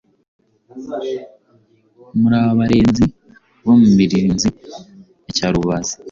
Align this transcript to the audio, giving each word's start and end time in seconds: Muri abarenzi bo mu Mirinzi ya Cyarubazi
Muri 2.19 2.35
abarenzi 2.49 3.05
bo 3.65 3.73
mu 3.79 3.87
Mirinzi 3.97 4.49
ya 5.25 5.29
Cyarubazi 5.37 5.95